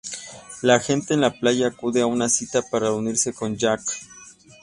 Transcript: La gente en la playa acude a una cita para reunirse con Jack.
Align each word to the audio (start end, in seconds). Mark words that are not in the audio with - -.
La 0.63 0.79
gente 0.79 1.13
en 1.13 1.21
la 1.21 1.29
playa 1.29 1.67
acude 1.67 2.01
a 2.01 2.07
una 2.07 2.27
cita 2.27 2.63
para 2.63 2.87
reunirse 2.87 3.33
con 3.33 3.55
Jack. 3.55 3.83